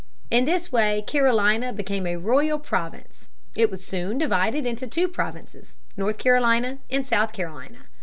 [0.31, 3.29] In this way Carolina became a royal province.
[3.53, 7.85] It was soon divided into two provinces, North Carolina and South Carolina.